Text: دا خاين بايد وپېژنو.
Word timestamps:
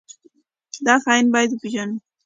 دا 0.85 0.95
خاين 1.03 1.25
بايد 1.33 1.49
وپېژنو. 1.53 1.97